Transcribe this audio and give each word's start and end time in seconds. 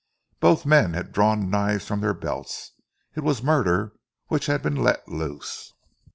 Both 0.39 0.65
men 0.65 0.95
had 0.95 1.11
drawn 1.11 1.51
knives 1.51 1.85
from 1.85 2.01
their 2.01 2.15
belts. 2.15 2.71
It 3.15 3.19
was 3.19 3.43
murder 3.43 3.93
which 4.29 4.47
had 4.47 4.63
been 4.63 4.77
let 4.77 5.07
loose. 5.07 5.73